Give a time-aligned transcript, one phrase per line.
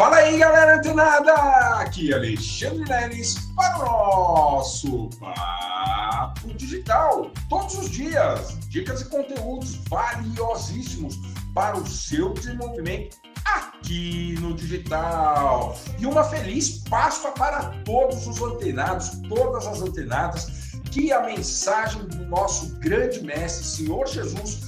[0.00, 1.34] Fala aí, galera antenada!
[1.78, 7.30] Aqui é Alexandre Leles para o nosso Papo Digital.
[7.50, 11.18] Todos os dias, dicas e conteúdos valiosíssimos
[11.52, 15.76] para o seu desenvolvimento aqui no digital.
[15.98, 20.46] E uma feliz Páscoa para todos os antenados, todas as antenadas,
[20.90, 24.60] que a mensagem do nosso grande mestre, Senhor Jesus,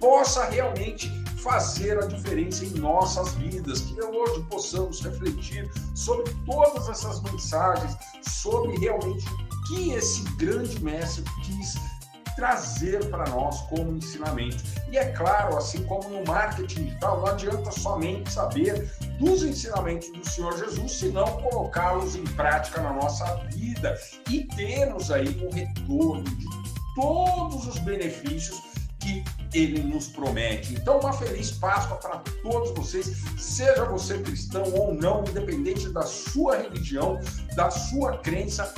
[0.00, 1.08] possa realmente
[1.42, 8.76] fazer a diferença em nossas vidas, que hoje possamos refletir sobre todas essas mensagens, sobre
[8.78, 11.76] realmente o que esse grande mestre quis
[12.36, 14.62] trazer para nós como ensinamento.
[14.90, 20.26] E é claro, assim como no marketing digital, não adianta somente saber dos ensinamentos do
[20.26, 23.98] Senhor Jesus, senão colocá-los em prática na nossa vida
[24.28, 26.46] e termos aí o retorno de
[26.94, 28.69] todos os benefícios
[29.00, 30.74] que ele nos promete.
[30.74, 36.58] Então, uma feliz Páscoa para todos vocês, seja você cristão ou não, independente da sua
[36.58, 37.18] religião,
[37.54, 38.72] da sua crença.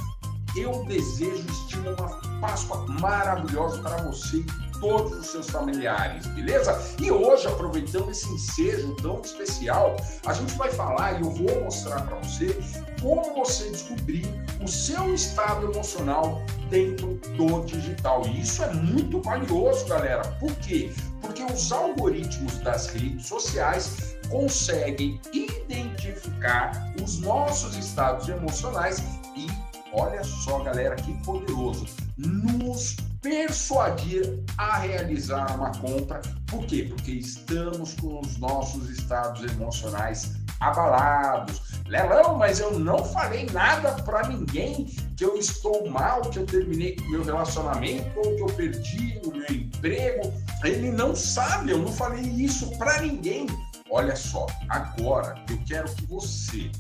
[0.57, 4.45] Eu desejo estimo uma Páscoa maravilhosa para você
[4.83, 6.77] todos os seus familiares, beleza?
[7.01, 12.03] E hoje, aproveitando esse ensejo tão especial, a gente vai falar e eu vou mostrar
[12.03, 12.59] para você
[13.01, 14.27] como você descobrir
[14.61, 18.27] o seu estado emocional dentro do digital.
[18.27, 20.23] E isso é muito valioso, galera.
[20.41, 20.93] Por quê?
[21.21, 29.01] Porque os algoritmos das redes sociais conseguem identificar os nossos estados emocionais
[29.37, 29.47] e
[29.93, 36.21] olha só, galera, que poderoso, nos persuadir a realizar uma compra.
[36.49, 36.87] Por quê?
[36.89, 41.63] Porque estamos com os nossos estados emocionais abalados.
[41.87, 46.97] Lelão, mas eu não falei nada para ninguém que eu estou mal, que eu terminei
[47.01, 50.33] o meu relacionamento ou que eu perdi o meu emprego.
[50.65, 53.47] Ele não sabe, eu não falei isso para ninguém.
[53.91, 56.71] Olha só, agora eu quero que você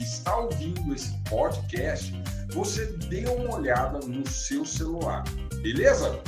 [0.00, 2.10] que está ouvindo esse podcast,
[2.54, 5.22] você dê uma olhada no seu celular,
[5.62, 6.18] beleza?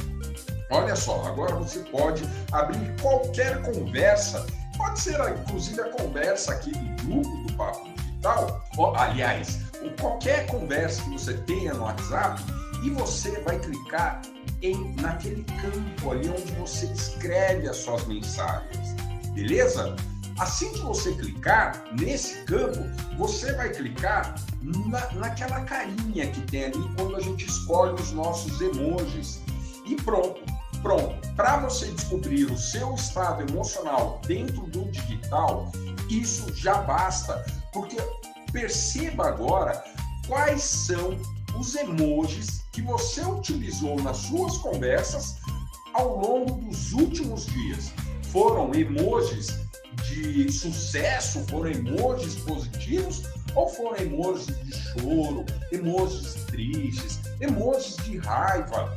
[0.71, 4.45] Olha só, agora você pode abrir qualquer conversa
[4.77, 9.61] Pode ser, inclusive, a conversa aqui do grupo do Papo Digital, ou, aliás,
[10.01, 12.43] qualquer conversa que você tenha no WhatsApp,
[12.83, 14.23] e você vai clicar
[14.63, 18.95] em naquele campo ali onde você escreve as suas mensagens,
[19.35, 19.95] beleza?
[20.39, 22.81] Assim que você clicar nesse campo,
[23.17, 28.61] você vai clicar na, naquela carinha que tem ali quando a gente escolhe os nossos
[28.61, 29.41] emojis.
[29.85, 30.41] E pronto,
[30.83, 35.71] Pronto, para você descobrir o seu estado emocional dentro do digital,
[36.11, 37.97] isso já basta, porque
[38.51, 39.83] perceba agora
[40.27, 41.17] quais são
[41.57, 45.37] os emojis que você utilizou nas suas conversas
[45.95, 47.93] ao longo dos últimos dias.
[48.33, 49.57] Foram emojis
[50.05, 53.23] de sucesso, foram emojis positivos
[53.55, 58.95] ou foram emojis de choro, emojis tristes, emojis de raiva?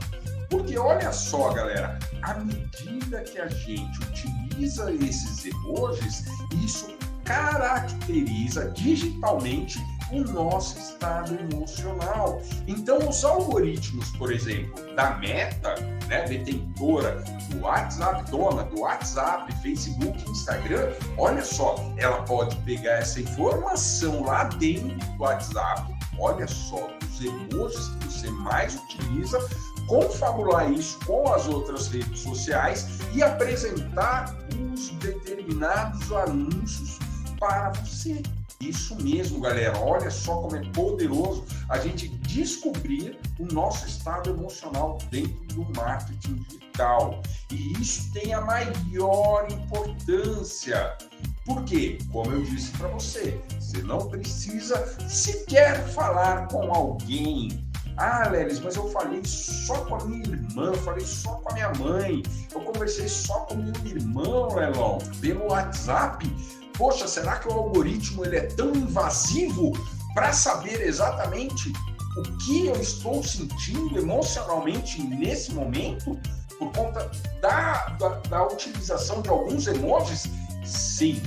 [0.50, 6.26] Porque olha só, galera, à medida que a gente utiliza esses emojis,
[6.64, 9.80] isso caracteriza digitalmente
[10.12, 12.42] o nosso estado emocional.
[12.68, 15.76] Então, os algoritmos, por exemplo, da Meta,
[16.08, 23.20] né, detentora do WhatsApp, dona do WhatsApp, Facebook, Instagram, olha só, ela pode pegar essa
[23.22, 29.40] informação lá dentro do WhatsApp, olha só, os emojis que você mais utiliza,
[29.88, 34.36] confabular isso com as outras redes sociais e apresentar
[34.74, 37.00] os determinados anúncios
[37.40, 38.22] para você.
[38.60, 39.78] Isso mesmo, galera.
[39.80, 46.36] Olha só como é poderoso a gente descobrir o nosso estado emocional dentro do marketing
[46.48, 47.22] digital.
[47.52, 50.98] E isso tem a maior importância.
[51.46, 57.66] Porque, como eu disse para você, você não precisa sequer falar com alguém
[57.98, 61.72] ah, Lelis, mas eu falei só com a minha irmã, falei só com a minha
[61.76, 62.22] mãe,
[62.54, 66.30] eu conversei só com meu irmão, Lelão, pelo WhatsApp.
[66.78, 69.72] Poxa, será que o algoritmo ele é tão invasivo
[70.14, 71.72] para saber exatamente
[72.18, 76.18] o que eu estou sentindo emocionalmente nesse momento
[76.58, 77.12] por conta
[77.42, 80.26] da, da, da utilização de alguns emojis?
[80.64, 81.22] Sim,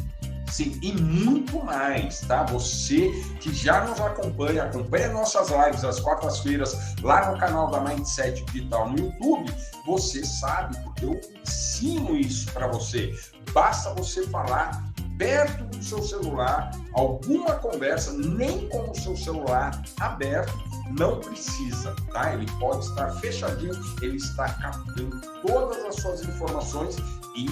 [0.50, 2.42] Sim, e muito mais, tá?
[2.44, 3.10] Você
[3.40, 8.90] que já nos acompanha, acompanha nossas lives às quartas-feiras lá no canal da Mindset Digital
[8.90, 9.54] no YouTube,
[9.84, 13.14] você sabe, porque eu ensino isso para você.
[13.52, 14.87] Basta você falar
[15.18, 20.56] perto do seu celular, alguma conversa, nem com o seu celular aberto,
[20.98, 22.32] não precisa, tá?
[22.32, 26.96] Ele pode estar fechadinho, ele está captando todas as suas informações
[27.36, 27.46] e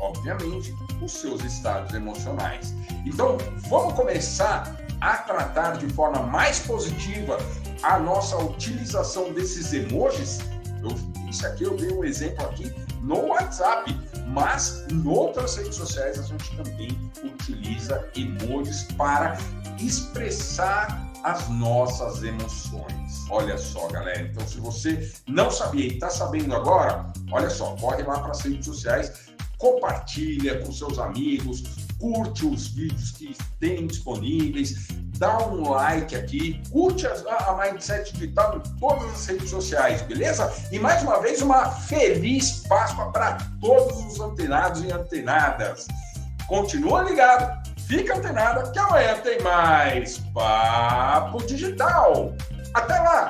[0.00, 2.74] obviamente, os seus estados emocionais.
[3.04, 3.36] Então,
[3.68, 7.38] vamos começar a tratar de forma mais positiva
[7.82, 10.40] a nossa utilização desses emojis.
[10.82, 12.72] Eu, isso aqui eu dei um exemplo aqui
[13.02, 13.98] no WhatsApp,
[14.30, 19.36] mas em outras redes sociais a gente também utiliza emojis para
[19.78, 23.26] expressar as nossas emoções.
[23.28, 24.22] Olha só, galera.
[24.22, 28.40] Então, se você não sabia e está sabendo agora, olha só, corre lá para as
[28.40, 31.62] redes sociais, compartilha com seus amigos,
[31.98, 34.88] curte os vídeos que tem disponíveis,
[35.20, 40.50] dá um like aqui, curte a, a Mindset Digital em todas as redes sociais, beleza?
[40.72, 45.86] E mais uma vez, uma feliz Páscoa para todos os antenados e antenadas.
[46.48, 52.32] Continua ligado, fica antenada, que amanhã tem mais Papo Digital.
[52.72, 53.28] Até lá!